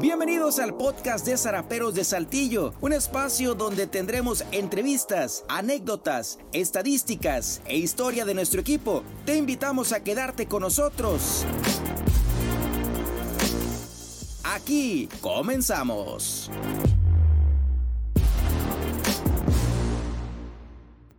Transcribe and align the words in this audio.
Bienvenidos 0.00 0.58
al 0.58 0.74
podcast 0.74 1.24
de 1.26 1.38
Zaraperos 1.38 1.94
de 1.94 2.04
Saltillo, 2.04 2.74
un 2.82 2.92
espacio 2.92 3.54
donde 3.54 3.86
tendremos 3.86 4.44
entrevistas, 4.52 5.44
anécdotas, 5.48 6.38
estadísticas 6.52 7.62
e 7.64 7.78
historia 7.78 8.26
de 8.26 8.34
nuestro 8.34 8.60
equipo. 8.60 9.02
Te 9.24 9.36
invitamos 9.36 9.92
a 9.92 10.04
quedarte 10.04 10.46
con 10.46 10.62
nosotros. 10.62 11.46
Aquí 14.44 15.08
comenzamos. 15.22 16.50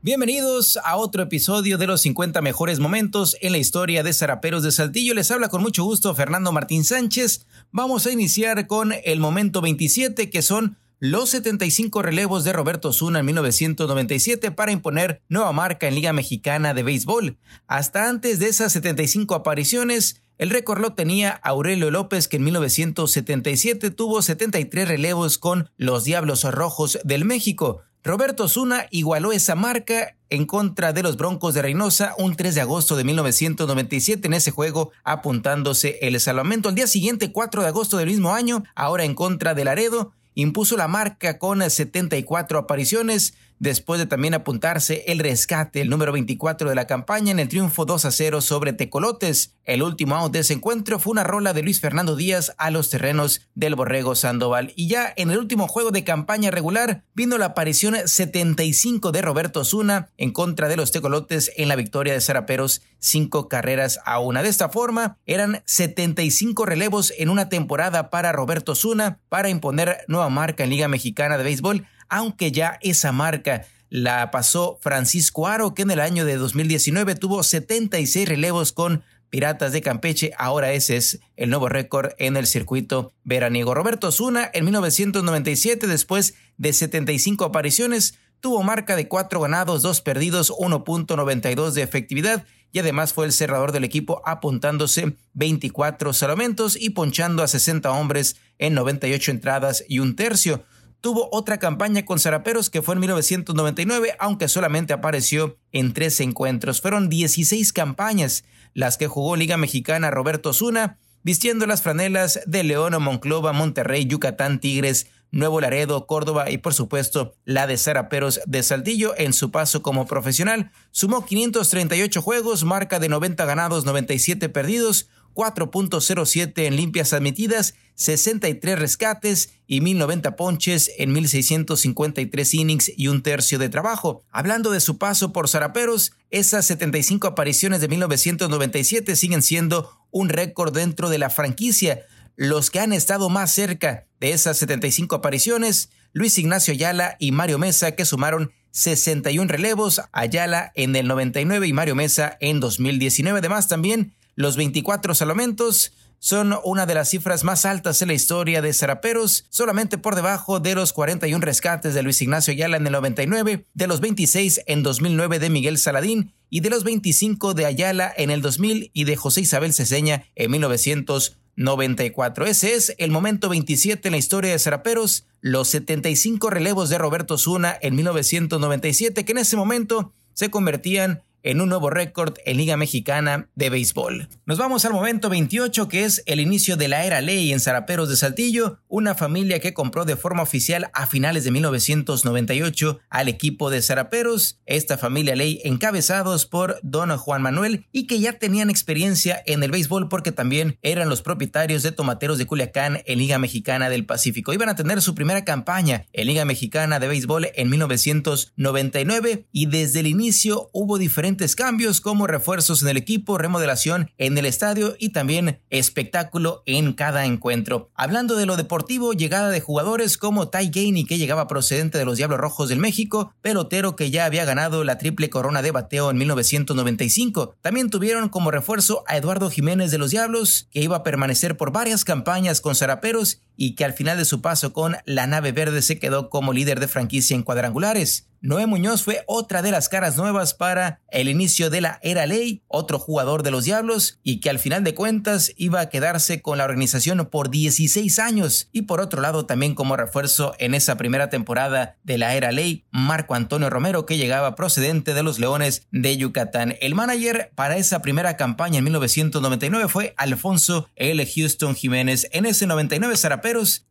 Bienvenidos 0.08 0.80
a 0.86 0.96
otro 0.96 1.24
episodio 1.24 1.78
de 1.78 1.86
los 1.86 2.00
50 2.00 2.42
mejores 2.42 2.80
momentos 2.80 3.36
en 3.42 3.52
la 3.52 3.58
historia 3.58 4.04
de 4.04 4.14
Zaraperos 4.14 4.64
de 4.64 4.72
Saltillo. 4.72 5.14
Les 5.14 5.32
habla 5.32 5.50
con 5.50 5.62
mucho 5.62 5.84
gusto 5.84 6.16
Fernando 6.16 6.54
Martín 6.54 6.86
Sánchez. 6.86 7.46
Vamos 7.72 8.06
a 8.06 8.12
iniciar 8.14 8.68
con 8.68 8.94
el 9.04 9.20
momento 9.20 9.60
27 9.60 10.30
que 10.30 10.42
son 10.42 10.78
los 11.00 11.32
75 11.32 12.02
relevos 12.04 12.46
de 12.46 12.54
Roberto 12.54 12.94
Zuna 12.94 13.20
en 13.20 13.26
1997 13.26 14.52
para 14.52 14.72
imponer 14.72 15.24
nueva 15.28 15.52
marca 15.52 15.90
en 15.90 15.96
Liga 15.96 16.14
Mexicana 16.14 16.74
de 16.74 16.84
Béisbol. 16.84 17.38
Hasta 17.68 18.08
antes 18.08 18.40
de 18.40 18.48
esas 18.48 18.72
75 18.72 19.36
apariciones, 19.36 20.22
el 20.38 20.52
récord 20.52 20.80
lo 20.80 20.94
tenía 20.94 21.32
Aurelio 21.32 21.92
López, 21.92 22.30
que 22.30 22.38
en 22.38 22.46
1977 22.46 23.92
tuvo 23.92 24.22
73 24.22 24.88
relevos 24.88 25.38
con 25.38 25.70
los 25.76 26.06
Diablos 26.06 26.46
Rojos 26.46 26.98
del 27.04 27.26
México. 27.26 27.82
Roberto 28.08 28.48
Zuna 28.48 28.88
igualó 28.90 29.34
esa 29.34 29.56
marca 29.56 30.16
en 30.30 30.46
contra 30.46 30.94
de 30.94 31.04
los 31.04 31.18
Broncos 31.18 31.54
de 31.54 31.62
Reynosa 31.62 32.16
un 32.18 32.38
3 32.38 32.56
de 32.56 32.62
agosto 32.62 32.96
de 32.96 33.04
1997 33.04 34.28
en 34.28 34.34
ese 34.34 34.52
juego 34.52 34.92
apuntándose 35.04 36.00
el 36.02 36.18
salvamento. 36.22 36.70
Al 36.70 36.76
día 36.76 36.88
siguiente, 36.88 37.34
4 37.34 37.64
de 37.64 37.68
agosto 37.68 37.98
del 37.98 38.08
mismo 38.08 38.34
año, 38.34 38.64
ahora 38.76 39.04
en 39.04 39.14
contra 39.14 39.54
de 39.54 39.66
Laredo, 39.66 40.14
impuso 40.36 40.78
la 40.78 40.88
marca 40.88 41.38
con 41.38 41.70
74 41.70 42.60
apariciones 42.60 43.34
después 43.60 44.00
de 44.00 44.06
también 44.06 44.34
apuntarse 44.34 45.04
el 45.08 45.20
rescate, 45.20 45.82
el 45.82 45.90
número 45.90 46.12
24 46.12 46.70
de 46.70 46.76
la 46.76 46.88
campaña 46.88 47.32
en 47.32 47.40
el 47.40 47.48
triunfo 47.48 47.86
2 47.86 48.06
a 48.06 48.12
0 48.12 48.42
sobre 48.42 48.74
Tecolotes. 48.74 49.56
El 49.64 49.84
último 49.84 50.16
out 50.16 50.32
de 50.32 50.40
ese 50.40 50.54
encuentro 50.54 51.00
fue 51.00 51.12
una 51.12 51.24
rola 51.24 51.54
de 51.54 51.62
Luis 51.62 51.82
Fernando 51.82 52.16
Díaz 52.16 52.54
a 52.58 52.72
los 52.72 52.90
terrenos 52.90 53.42
del 53.56 53.76
Borrego 53.76 54.16
Sandoval. 54.16 54.72
Y 54.76 54.88
ya 54.88 55.12
en 55.16 55.32
el 55.32 55.38
último 55.38 55.68
juego 55.68 55.92
de 55.92 56.04
campaña 56.04 56.52
regular 56.52 57.04
vino 57.14 57.38
la 57.38 57.48
aparición 57.48 57.96
75 58.06 59.12
de 59.12 59.22
Roberto 59.22 59.66
Zuna 59.66 60.10
en 60.18 60.32
contra 60.32 60.68
de 60.70 60.78
los 60.78 60.92
Tecolotes 60.92 61.52
en 61.58 61.68
la 61.68 61.76
victoria 61.76 62.14
de 62.14 62.22
Zaraperos, 62.22 62.82
cinco 63.00 63.50
carreras 63.50 64.00
a 64.06 64.20
una. 64.20 64.42
De 64.42 64.50
esta 64.50 64.70
forma, 64.70 65.18
eran 65.26 65.62
75 65.66 66.66
relevos 66.66 67.14
en 67.18 67.30
una 67.30 67.50
temporada 67.50 68.10
para 68.10 68.32
Roberto 68.32 68.76
Zuna 68.76 69.20
para 69.30 69.50
imponer 69.50 69.98
nueva 70.08 70.30
marca 70.30 70.64
en 70.64 70.70
Liga 70.70 70.88
Mexicana 70.88 71.38
de 71.38 71.44
Béisbol 71.44 71.86
aunque 72.10 72.52
ya 72.52 72.78
esa 72.82 73.12
marca 73.12 73.66
la 73.90 74.32
pasó 74.32 74.80
Francisco 74.82 75.48
Aro, 75.48 75.74
que 75.74 75.84
en 75.84 75.92
el 75.92 76.00
año 76.00 76.26
de 76.26 76.36
2019 76.36 77.16
tuvo 77.16 77.44
76 77.44 78.28
relevos 78.28 78.72
con 78.72 79.04
Piratas 79.30 79.72
de 79.72 79.82
Campeche. 79.82 80.32
Ahora 80.38 80.72
ese 80.74 80.98
es 80.98 81.20
el 81.36 81.50
nuevo 81.50 81.70
récord 81.70 82.12
en 82.18 82.38
el 82.38 82.48
circuito 82.48 83.12
veraniego. 83.24 83.74
Roberto 83.74 84.12
Zuna 84.12 84.50
en 84.54 84.66
1997, 84.66 85.88
después 85.88 86.36
de 86.58 86.74
75 86.74 87.46
apariciones, 87.46 88.16
tuvo 88.40 88.64
marca 88.64 88.96
de 88.96 89.08
4 89.08 89.40
ganados, 89.40 89.82
2 89.82 90.02
perdidos, 90.02 90.52
1.92 90.52 91.72
de 91.72 91.82
efectividad 91.82 92.46
y 92.72 92.80
además 92.80 93.14
fue 93.14 93.26
el 93.26 93.32
cerrador 93.32 93.72
del 93.72 93.84
equipo 93.84 94.22
apuntándose 94.26 95.16
24 95.34 96.14
salamentos 96.14 96.78
y 96.80 96.92
ponchando 96.92 97.42
a 97.42 97.48
60 97.48 97.90
hombres 97.92 98.36
en 98.60 98.74
98 98.74 99.32
entradas 99.32 99.84
y 99.88 100.00
un 100.00 100.16
tercio 100.16 100.64
tuvo 101.08 101.30
otra 101.32 101.58
campaña 101.58 102.04
con 102.04 102.20
Zaraperos 102.20 102.70
que 102.70 102.82
fue 102.82 102.96
en 102.96 103.00
1999, 103.00 104.18
aunque 104.20 104.50
solamente 104.50 104.92
apareció 104.92 105.58
en 105.72 105.94
tres 105.94 106.20
encuentros. 106.20 106.82
Fueron 106.82 107.08
16 107.08 107.72
campañas 107.72 108.44
las 108.74 108.98
que 108.98 109.08
jugó 109.08 109.38
Liga 109.38 109.56
Mexicana 109.56 110.12
Roberto 110.12 110.52
Zuna, 110.52 110.98
vistiendo 111.24 111.66
las 111.66 111.82
franelas 111.82 112.42
de 112.46 112.66
León, 112.66 113.02
Monclova, 113.02 113.54
Monterrey, 113.54 114.06
Yucatán, 114.06 114.60
Tigres, 114.60 115.08
Nuevo 115.32 115.62
Laredo, 115.62 116.08
Córdoba 116.08 116.52
y 116.52 116.58
por 116.58 116.74
supuesto 116.74 117.36
la 117.46 117.68
de 117.68 117.78
Zaraperos 117.78 118.42
de 118.46 118.62
Saltillo 118.62 119.14
en 119.18 119.32
su 119.32 119.50
paso 119.50 119.82
como 119.82 120.08
profesional. 120.08 120.72
Sumó 120.92 121.26
538 121.26 122.22
juegos, 122.22 122.66
marca 122.66 123.00
de 123.00 123.08
90 123.08 123.46
ganados, 123.46 123.86
97 123.86 124.50
perdidos, 124.50 125.08
4.07 125.34 126.66
en 126.66 126.76
limpias 126.76 127.14
admitidas, 127.14 127.76
63 127.96 128.78
rescates 128.78 129.50
y 129.66 129.82
1090 129.82 130.36
ponches 130.36 130.92
en 130.98 131.12
1653 131.14 132.54
innings 132.54 132.92
y 132.96 133.08
un 133.08 133.24
tercio 133.24 133.60
de 133.60 133.70
trabajo. 133.70 134.24
Hablando 134.32 134.72
de 134.72 134.80
su 134.80 134.98
paso 134.98 135.34
por 135.34 135.50
Zaraperos, 135.50 136.14
esas 136.30 136.66
75 136.66 137.28
apariciones 137.28 137.82
de 137.82 137.88
1997 137.88 139.16
siguen 139.16 139.42
siendo 139.42 139.92
un 140.12 140.30
récord 140.30 140.74
dentro 140.74 141.10
de 141.10 141.18
la 141.18 141.30
franquicia. 141.30 142.06
Los 142.36 142.70
que 142.70 142.80
han 142.80 142.94
estado 142.94 143.30
más 143.30 143.52
cerca 143.52 144.06
de 144.20 144.32
esas 144.32 144.58
75 144.58 145.16
apariciones, 145.16 145.90
Luis 146.14 146.38
Ignacio 146.38 146.74
Ayala 146.74 147.16
y 147.20 147.32
Mario 147.32 147.58
Mesa, 147.58 147.94
que 147.94 148.06
sumaron 148.06 148.52
61 148.72 149.48
relevos, 149.48 150.02
Ayala 150.12 150.72
en 150.76 150.96
el 150.96 151.08
99 151.08 151.68
y 151.68 151.74
Mario 151.74 151.96
Mesa 151.96 152.38
en 152.40 152.60
2019. 152.60 153.40
Además, 153.40 153.68
también 153.68 154.14
los 154.38 154.56
24 154.56 155.16
salamentos 155.16 155.92
son 156.20 156.56
una 156.64 156.86
de 156.86 156.94
las 156.94 157.10
cifras 157.10 157.44
más 157.44 157.66
altas 157.66 158.02
en 158.04 158.10
la 158.10 158.14
historia 158.14 158.62
de 158.62 158.72
Zaraperos, 158.72 159.46
solamente 159.50 159.98
por 159.98 160.16
debajo 160.16 160.60
de 160.60 160.76
los 160.76 160.94
41 160.94 161.44
rescates 161.44 161.96
de 161.96 162.04
Luis 162.04 162.22
Ignacio 162.22 162.54
Ayala 162.54 162.78
en 162.78 162.86
el 162.86 162.94
99, 162.94 163.66
de 163.74 163.88
los 163.88 164.00
26 164.00 164.62
en 164.68 164.84
2009 164.84 165.40
de 165.40 165.50
Miguel 165.50 165.80
Saladín 165.80 166.34
y 166.52 166.60
de 166.60 166.70
los 166.70 166.84
25 166.84 167.56
de 167.56 167.66
Ayala 167.66 168.14
en 168.16 168.30
el 168.30 168.44
2000 168.44 168.92
y 168.94 169.04
de 169.06 169.16
José 169.16 169.42
Isabel 169.42 169.74
Ceseña 169.74 170.26
en 170.36 170.52
1994. 170.52 172.46
Ese 172.46 172.76
es 172.76 172.94
el 173.00 173.10
momento 173.10 173.50
27 173.50 174.08
en 174.08 174.12
la 174.12 174.20
historia 174.20 174.52
de 174.52 174.60
Zaraperos, 174.60 175.26
los 175.42 175.68
75 175.70 176.52
relevos 176.52 176.90
de 176.90 177.00
Roberto 177.00 177.40
Zuna 177.40 177.76
en 177.82 177.96
1997, 177.96 179.26
que 179.26 179.32
en 179.32 179.40
ese 179.40 179.58
momento 179.58 180.14
se 180.36 180.52
convertían 180.52 181.24
en 181.44 181.62
un 181.62 181.70
nuevo 181.70 181.90
récord 181.90 182.36
en 182.46 182.58
Liga 182.58 182.78
Mexicana 182.78 183.50
de 183.56 183.70
Béisbol. 183.70 184.28
Nos 184.46 184.58
vamos 184.58 184.86
al 184.86 184.94
momento 184.94 185.30
28 185.30 185.88
que 185.88 186.04
es 186.04 186.24
el 186.26 186.40
inicio 186.40 186.78
de 186.78 186.88
la 186.88 187.06
era 187.06 187.22
ley 187.22 187.52
en 187.52 187.60
Zaraperos 187.60 188.10
de 188.10 188.18
Saltillo, 188.18 188.80
una 188.88 189.16
familia 189.16 189.60
que 189.60 189.74
compró 189.74 190.06
de 190.06 190.16
forma 190.16 190.44
oficial 190.44 190.90
a 190.94 191.06
finales 191.06 191.44
de 191.44 191.52
1998 191.52 193.00
al 193.10 193.28
equipo 193.28 193.70
de 193.70 193.82
Zaraperos, 193.82 194.60
esta 194.66 194.98
familia 194.98 195.36
ley 195.36 195.62
encabezados 195.64 196.46
por 196.46 196.80
don 196.84 197.16
Juan 197.18 197.42
Manuel 197.42 197.86
y 197.92 198.08
que 198.08 198.20
ya 198.20 198.34
tenían 198.34 198.70
experiencia 198.70 199.42
en 199.46 199.64
el 199.64 199.72
béisbol 199.72 200.10
porque 200.10 200.32
también 200.32 200.78
eran 200.82 201.10
los 201.10 201.22
propietarios 201.22 201.84
de 201.84 201.92
Tomateros 201.92 202.38
de 202.38 202.46
Culiacán 202.46 203.02
en 203.06 203.20
Liga 203.20 203.38
Mexicana 203.38 203.90
del 203.90 204.06
Pacífico. 204.06 204.54
Iban 204.54 204.70
a 204.70 204.76
tener 204.76 205.02
su 205.02 205.16
primera 205.16 205.46
campaña 205.46 206.06
en 206.12 206.28
Liga 206.28 206.46
Mexicana 206.46 207.00
de 207.00 207.08
Béisbol 207.08 207.50
en 207.56 207.70
1999 207.70 209.46
y 209.52 209.68
desde 209.68 210.00
el 210.02 210.08
inicio 210.08 210.70
hubo 210.74 210.98
diferentes 210.98 211.27
cambios 211.56 212.00
como 212.00 212.26
refuerzos 212.26 212.82
en 212.82 212.90
el 212.90 212.98
equipo, 212.98 213.38
remodelación 213.38 214.12
en 214.18 214.38
el 214.38 214.46
estadio 214.46 214.96
y 214.98 215.10
también 215.10 215.60
espectáculo 215.70 216.64
en 216.66 216.94
cada 216.94 217.26
encuentro. 217.26 217.92
Hablando 217.96 218.36
de 218.36 218.46
lo 218.46 218.56
deportivo, 218.56 219.14
llegada 219.14 219.50
de 219.50 219.60
jugadores 219.60 220.18
como 220.18 220.48
Ty 220.48 220.70
Gainey 220.70 221.06
que 221.06 221.18
llegaba 221.18 221.48
procedente 221.48 221.98
de 221.98 222.06
los 222.06 222.18
Diablos 222.18 222.40
Rojos 222.40 222.70
del 222.70 222.80
México, 222.80 223.34
pelotero 223.42 223.96
que 223.96 224.10
ya 224.10 224.26
había 224.26 224.46
ganado 224.46 224.84
la 224.84 224.98
triple 224.98 225.30
corona 225.30 225.62
de 225.62 225.72
bateo 225.72 226.10
en 226.12 226.18
1995. 226.18 227.56
También 227.62 227.90
tuvieron 227.90 228.30
como 228.30 228.52
refuerzo 228.52 229.04
a 229.08 229.18
Eduardo 229.18 229.50
Jiménez 229.50 229.92
de 229.92 229.98
los 229.98 230.12
Diablos, 230.12 230.68
que 230.72 230.82
iba 230.82 230.98
a 230.98 231.04
permanecer 231.04 231.58
por 231.58 231.72
varias 231.72 232.06
campañas 232.06 232.62
con 232.62 232.76
Zaraperos 232.76 233.42
y 233.58 233.76
que 233.76 233.84
al 233.84 233.94
final 233.94 234.18
de 234.18 234.26
su 234.26 234.42
paso 234.42 234.72
con 234.72 234.96
la 235.06 235.28
nave 235.28 235.52
verde 235.52 235.82
se 235.82 236.00
quedó 236.00 236.30
como 236.30 236.54
líder 236.54 236.80
de 236.80 236.88
franquicia 236.88 237.36
en 237.36 237.44
cuadrangulares. 237.44 238.28
Noé 238.40 238.68
Muñoz 238.68 239.02
fue 239.02 239.24
otra 239.26 239.64
de 239.64 239.72
las 239.72 239.90
caras 239.90 240.16
nuevas 240.16 240.54
para 240.54 241.02
el 241.10 241.28
inicio 241.28 241.72
de 241.72 241.82
la 241.82 242.00
era 242.04 242.28
ley, 242.28 242.62
otro 242.68 243.00
jugador 243.00 243.42
de 243.42 243.50
los 243.50 243.66
Diablos 243.66 244.20
y 244.22 244.40
que 244.40 244.52
al 244.52 244.60
final 244.60 244.84
de 244.84 244.94
cuentas 244.94 245.54
iba 245.58 245.80
a 245.80 245.90
quedarse 245.90 246.42
con 246.44 246.60
la 246.60 246.66
organización 246.66 247.26
por 247.32 247.50
16 247.50 248.20
años 248.20 248.70
y 248.72 248.84
por 248.84 249.02
otro 249.02 249.22
lado 249.22 249.48
también 249.48 249.74
como 249.74 249.98
refuerzo 249.98 250.54
en 250.60 250.76
esa 250.76 250.98
primera 250.98 251.30
temporada 251.32 251.98
de 252.04 252.20
la 252.20 252.36
era 252.36 252.52
ley, 252.52 252.86
Marco 252.92 253.34
Antonio 253.34 253.72
Romero 253.72 254.06
que 254.06 254.18
llegaba 254.18 254.56
procedente 254.56 255.16
de 255.16 255.24
los 255.24 255.40
Leones 255.40 255.88
de 255.92 256.16
Yucatán. 256.16 256.76
El 256.80 256.94
manager 256.94 257.52
para 257.56 257.78
esa 257.78 258.04
primera 258.04 258.38
campaña 258.38 258.78
en 258.78 258.84
1999 258.84 259.88
fue 259.90 260.14
Alfonso 260.16 260.90
L. 260.96 261.26
Houston 261.26 261.76
Jiménez. 261.76 262.28
En 262.32 262.46
ese 262.46 262.68
99 262.68 263.18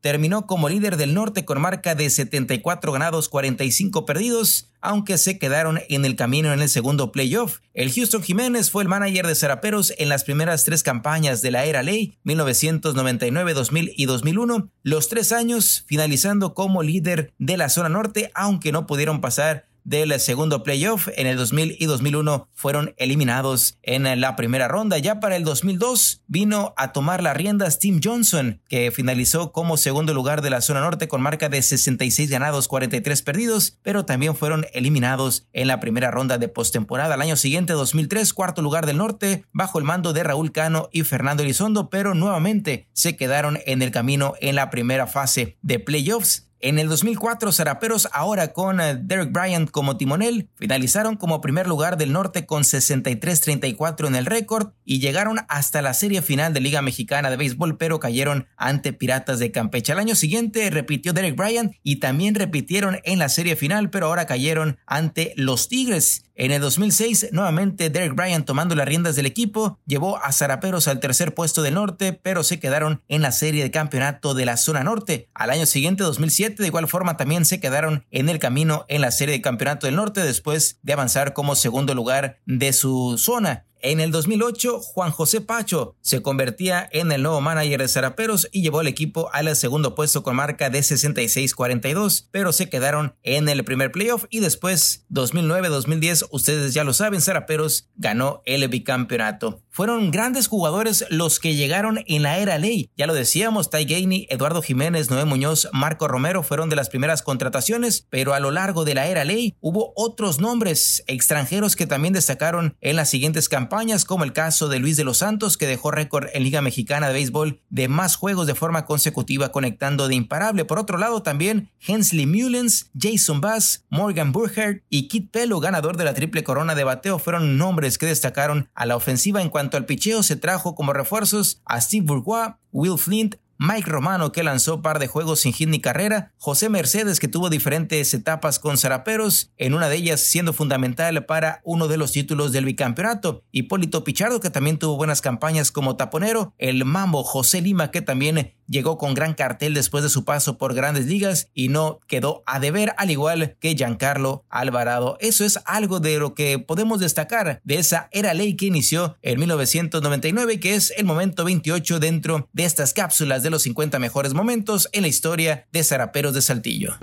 Terminó 0.00 0.46
como 0.46 0.68
líder 0.68 0.96
del 0.96 1.14
norte 1.14 1.44
con 1.44 1.60
marca 1.60 1.94
de 1.94 2.10
74 2.10 2.92
ganados, 2.92 3.28
45 3.28 4.04
perdidos 4.04 4.16
perdidos, 4.16 4.70
aunque 4.80 5.18
se 5.18 5.38
quedaron 5.38 5.80
en 5.88 6.04
el 6.04 6.16
camino 6.16 6.52
en 6.52 6.62
el 6.62 6.68
segundo 6.68 7.10
playoff. 7.10 7.58
El 7.74 7.92
Houston 7.92 8.22
Jiménez 8.22 8.70
fue 8.70 8.82
el 8.82 8.88
manager 8.88 9.26
de 9.26 9.34
Zaraperos 9.34 9.92
en 9.98 10.08
las 10.08 10.24
primeras 10.24 10.64
tres 10.64 10.82
campañas 10.82 11.42
de 11.42 11.50
la 11.50 11.64
era 11.64 11.82
ley, 11.82 12.18
1999, 12.24 13.54
2000 13.54 13.92
y 13.96 14.06
2001, 14.06 14.70
los 14.82 15.08
tres 15.08 15.32
años 15.32 15.84
finalizando 15.86 16.54
como 16.54 16.82
líder 16.82 17.32
de 17.38 17.56
la 17.56 17.68
zona 17.68 17.88
norte, 17.88 18.30
aunque 18.34 18.72
no 18.72 18.86
pudieron 18.86 19.20
pasar 19.20 19.65
del 19.86 20.18
segundo 20.18 20.64
playoff. 20.64 21.08
En 21.16 21.28
el 21.28 21.36
2000 21.36 21.76
y 21.78 21.86
2001 21.86 22.48
fueron 22.52 22.94
eliminados 22.98 23.78
en 23.82 24.20
la 24.20 24.34
primera 24.36 24.66
ronda. 24.68 24.98
Ya 24.98 25.20
para 25.20 25.36
el 25.36 25.44
2002 25.44 26.22
vino 26.26 26.74
a 26.76 26.92
tomar 26.92 27.22
las 27.22 27.36
riendas 27.36 27.78
Tim 27.78 28.00
Johnson, 28.02 28.60
que 28.68 28.90
finalizó 28.90 29.52
como 29.52 29.76
segundo 29.76 30.12
lugar 30.12 30.42
de 30.42 30.50
la 30.50 30.60
zona 30.60 30.80
norte 30.80 31.06
con 31.06 31.22
marca 31.22 31.48
de 31.48 31.62
66 31.62 32.28
ganados, 32.28 32.66
43 32.66 33.22
perdidos, 33.22 33.78
pero 33.82 34.04
también 34.04 34.34
fueron 34.34 34.66
eliminados 34.72 35.46
en 35.52 35.68
la 35.68 35.78
primera 35.78 36.10
ronda 36.10 36.36
de 36.38 36.48
postemporada. 36.48 37.14
Al 37.14 37.22
año 37.22 37.36
siguiente, 37.36 37.72
2003, 37.72 38.34
cuarto 38.34 38.62
lugar 38.62 38.86
del 38.86 38.96
norte, 38.96 39.44
bajo 39.52 39.78
el 39.78 39.84
mando 39.84 40.12
de 40.12 40.24
Raúl 40.24 40.50
Cano 40.50 40.88
y 40.90 41.04
Fernando 41.04 41.44
Elizondo, 41.44 41.90
pero 41.90 42.14
nuevamente 42.14 42.88
se 42.92 43.16
quedaron 43.16 43.60
en 43.66 43.82
el 43.82 43.92
camino 43.92 44.34
en 44.40 44.56
la 44.56 44.68
primera 44.68 45.06
fase 45.06 45.56
de 45.62 45.78
playoffs. 45.78 46.46
En 46.60 46.78
el 46.78 46.88
2004, 46.88 47.52
Zaraperos, 47.52 48.08
ahora 48.12 48.54
con 48.54 48.80
eh, 48.80 48.96
Derek 48.98 49.30
Bryant 49.30 49.70
como 49.70 49.98
timonel, 49.98 50.48
finalizaron 50.54 51.16
como 51.16 51.42
primer 51.42 51.66
lugar 51.66 51.98
del 51.98 52.12
norte 52.12 52.46
con 52.46 52.62
63-34 52.62 54.06
en 54.06 54.14
el 54.14 54.24
récord 54.24 54.72
y 54.84 55.00
llegaron 55.00 55.40
hasta 55.48 55.82
la 55.82 55.92
serie 55.92 56.22
final 56.22 56.54
de 56.54 56.60
Liga 56.60 56.80
Mexicana 56.80 57.28
de 57.28 57.36
Béisbol, 57.36 57.76
pero 57.76 58.00
cayeron 58.00 58.46
ante 58.56 58.94
Piratas 58.94 59.38
de 59.38 59.52
Campeche. 59.52 59.92
Al 59.92 59.98
año 59.98 60.14
siguiente 60.14 60.70
repitió 60.70 61.12
Derek 61.12 61.36
Bryant 61.36 61.74
y 61.82 61.96
también 61.96 62.34
repitieron 62.34 63.00
en 63.04 63.18
la 63.18 63.28
serie 63.28 63.54
final, 63.54 63.90
pero 63.90 64.06
ahora 64.06 64.26
cayeron 64.26 64.78
ante 64.86 65.34
los 65.36 65.68
Tigres. 65.68 66.25
En 66.38 66.50
el 66.50 66.60
2006, 66.60 67.28
nuevamente 67.32 67.88
Derek 67.88 68.14
Bryan 68.14 68.44
tomando 68.44 68.74
las 68.74 68.86
riendas 68.86 69.16
del 69.16 69.24
equipo, 69.24 69.78
llevó 69.86 70.18
a 70.18 70.32
Zaraperos 70.32 70.86
al 70.86 71.00
tercer 71.00 71.32
puesto 71.32 71.62
del 71.62 71.72
norte, 71.72 72.12
pero 72.12 72.42
se 72.42 72.60
quedaron 72.60 73.02
en 73.08 73.22
la 73.22 73.32
serie 73.32 73.62
de 73.62 73.70
campeonato 73.70 74.34
de 74.34 74.44
la 74.44 74.58
zona 74.58 74.84
norte. 74.84 75.30
Al 75.32 75.48
año 75.48 75.64
siguiente, 75.64 76.04
2007, 76.04 76.62
de 76.62 76.66
igual 76.66 76.88
forma 76.88 77.16
también 77.16 77.46
se 77.46 77.58
quedaron 77.58 78.04
en 78.10 78.28
el 78.28 78.38
camino 78.38 78.84
en 78.88 79.00
la 79.00 79.12
serie 79.12 79.34
de 79.34 79.40
campeonato 79.40 79.86
del 79.86 79.96
norte 79.96 80.20
después 80.20 80.78
de 80.82 80.92
avanzar 80.92 81.32
como 81.32 81.56
segundo 81.56 81.94
lugar 81.94 82.38
de 82.44 82.74
su 82.74 83.16
zona. 83.16 83.64
En 83.82 84.00
el 84.00 84.10
2008, 84.10 84.80
Juan 84.80 85.10
José 85.10 85.40
Pacho 85.40 85.94
se 86.00 86.22
convertía 86.22 86.88
en 86.92 87.12
el 87.12 87.22
nuevo 87.22 87.40
manager 87.40 87.80
de 87.80 87.88
Zaraperos 87.88 88.48
y 88.50 88.62
llevó 88.62 88.80
al 88.80 88.88
equipo 88.88 89.30
al 89.32 89.54
segundo 89.54 89.94
puesto 89.94 90.22
con 90.22 90.36
marca 90.36 90.70
de 90.70 90.80
66-42, 90.80 92.28
pero 92.30 92.52
se 92.52 92.68
quedaron 92.68 93.14
en 93.22 93.48
el 93.48 93.64
primer 93.64 93.92
playoff 93.92 94.24
y 94.30 94.40
después 94.40 95.04
2009-2010, 95.10 96.26
ustedes 96.30 96.74
ya 96.74 96.84
lo 96.84 96.94
saben, 96.94 97.20
Zaraperos 97.20 97.90
ganó 97.96 98.42
el 98.46 98.66
bicampeonato. 98.68 99.62
Fueron 99.70 100.10
grandes 100.10 100.48
jugadores 100.48 101.04
los 101.10 101.38
que 101.38 101.54
llegaron 101.54 102.02
en 102.06 102.22
la 102.22 102.38
era 102.38 102.56
ley. 102.56 102.90
Ya 102.96 103.06
lo 103.06 103.12
decíamos, 103.12 103.68
Ty 103.68 103.84
Gainey, 103.84 104.26
Eduardo 104.30 104.62
Jiménez, 104.62 105.10
Noé 105.10 105.26
Muñoz, 105.26 105.68
Marco 105.74 106.08
Romero 106.08 106.42
fueron 106.42 106.70
de 106.70 106.76
las 106.76 106.88
primeras 106.88 107.20
contrataciones, 107.20 108.06
pero 108.08 108.32
a 108.32 108.40
lo 108.40 108.50
largo 108.50 108.86
de 108.86 108.94
la 108.94 109.06
era 109.06 109.24
ley 109.24 109.54
hubo 109.60 109.92
otros 109.94 110.40
nombres 110.40 111.04
extranjeros 111.06 111.76
que 111.76 111.86
también 111.86 112.14
destacaron 112.14 112.74
en 112.80 112.96
las 112.96 113.10
siguientes 113.10 113.50
campañas 113.66 114.04
como 114.04 114.22
el 114.22 114.32
caso 114.32 114.68
de 114.68 114.78
Luis 114.78 114.96
de 114.96 115.02
los 115.02 115.18
Santos, 115.18 115.56
que 115.56 115.66
dejó 115.66 115.90
récord 115.90 116.28
en 116.32 116.44
Liga 116.44 116.62
Mexicana 116.62 117.08
de 117.08 117.14
Béisbol 117.14 117.62
de 117.68 117.88
más 117.88 118.14
juegos 118.14 118.46
de 118.46 118.54
forma 118.54 118.84
consecutiva 118.84 119.50
conectando 119.50 120.06
de 120.06 120.14
imparable. 120.14 120.64
Por 120.64 120.78
otro 120.78 120.98
lado, 120.98 121.24
también 121.24 121.72
Hensley 121.84 122.26
Mullens, 122.26 122.92
Jason 122.96 123.40
Bass, 123.40 123.84
Morgan 123.90 124.30
Burkhardt 124.30 124.84
y 124.88 125.08
Kit 125.08 125.32
Pelo, 125.32 125.58
ganador 125.58 125.96
de 125.96 126.04
la 126.04 126.14
triple 126.14 126.44
corona 126.44 126.76
de 126.76 126.84
bateo, 126.84 127.18
fueron 127.18 127.58
nombres 127.58 127.98
que 127.98 128.06
destacaron 128.06 128.68
a 128.76 128.86
la 128.86 128.94
ofensiva. 128.94 129.42
En 129.42 129.50
cuanto 129.50 129.76
al 129.76 129.84
picheo, 129.84 130.22
se 130.22 130.36
trajo 130.36 130.76
como 130.76 130.92
refuerzos 130.92 131.60
a 131.64 131.80
Steve 131.80 132.06
Bourgois, 132.06 132.52
Will 132.70 132.98
Flint, 132.98 133.34
Mike 133.58 133.90
Romano 133.90 134.32
que 134.32 134.42
lanzó 134.42 134.82
par 134.82 134.98
de 134.98 135.06
juegos 135.06 135.40
sin 135.40 135.52
hit 135.52 135.68
ni 135.68 135.80
carrera, 135.80 136.32
José 136.36 136.68
Mercedes 136.68 137.20
que 137.20 137.28
tuvo 137.28 137.48
diferentes 137.48 138.12
etapas 138.12 138.58
con 138.58 138.76
Zaraperos, 138.76 139.52
en 139.56 139.74
una 139.74 139.88
de 139.88 139.96
ellas 139.96 140.20
siendo 140.20 140.52
fundamental 140.52 141.24
para 141.26 141.60
uno 141.64 141.88
de 141.88 141.96
los 141.96 142.12
títulos 142.12 142.52
del 142.52 142.64
bicampeonato, 142.64 143.44
Hipólito 143.52 144.04
Pichardo 144.04 144.40
que 144.40 144.50
también 144.50 144.78
tuvo 144.78 144.96
buenas 144.96 145.22
campañas 145.22 145.72
como 145.72 145.96
taponero, 145.96 146.54
el 146.58 146.84
Mambo 146.84 147.24
José 147.24 147.60
Lima 147.60 147.90
que 147.90 148.02
también 148.02 148.55
llegó 148.68 148.98
con 148.98 149.14
gran 149.14 149.34
cartel 149.34 149.74
después 149.74 150.02
de 150.02 150.10
su 150.10 150.24
paso 150.24 150.58
por 150.58 150.74
grandes 150.74 151.06
ligas 151.06 151.48
y 151.54 151.68
no 151.68 152.00
quedó 152.06 152.42
a 152.46 152.60
deber 152.60 152.94
al 152.96 153.10
igual 153.10 153.56
que 153.60 153.74
Giancarlo 153.74 154.44
Alvarado. 154.48 155.16
Eso 155.20 155.44
es 155.44 155.58
algo 155.64 156.00
de 156.00 156.18
lo 156.18 156.34
que 156.34 156.58
podemos 156.58 157.00
destacar 157.00 157.60
de 157.64 157.78
esa 157.78 158.08
era 158.12 158.34
ley 158.34 158.56
que 158.56 158.66
inició 158.66 159.16
en 159.22 159.40
1999 159.40 160.60
que 160.60 160.74
es 160.74 160.92
el 160.96 161.04
momento 161.04 161.44
28 161.44 162.00
dentro 162.00 162.48
de 162.52 162.64
estas 162.64 162.92
cápsulas 162.92 163.42
de 163.42 163.50
los 163.50 163.62
50 163.62 163.98
mejores 163.98 164.34
momentos 164.34 164.88
en 164.92 165.02
la 165.02 165.08
historia 165.08 165.66
de 165.72 165.84
Zaraperos 165.84 166.34
de 166.34 166.42
Saltillo. 166.42 166.96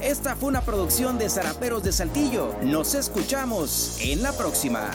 Esta 0.00 0.36
fue 0.36 0.48
una 0.48 0.60
producción 0.60 1.18
de 1.18 1.28
Zaraperos 1.28 1.82
de 1.82 1.92
Saltillo. 1.92 2.54
Nos 2.62 2.94
escuchamos 2.94 3.98
en 4.00 4.22
la 4.22 4.32
próxima. 4.32 4.90